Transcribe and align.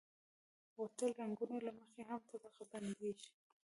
بوتل 0.75 1.11
د 1.15 1.17
رنګونو 1.19 1.55
له 1.65 1.71
مخې 1.79 2.01
هم 2.09 2.21
طبقه 2.31 2.63
بندېږي. 2.71 3.29